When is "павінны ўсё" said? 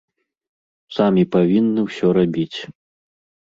1.37-2.07